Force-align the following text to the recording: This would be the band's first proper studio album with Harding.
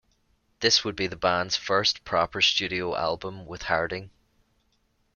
This 0.61 0.83
would 0.83 0.95
be 0.95 1.05
the 1.05 1.15
band's 1.15 1.55
first 1.57 2.03
proper 2.03 2.41
studio 2.41 2.95
album 2.95 3.45
with 3.45 3.61
Harding. 3.61 4.09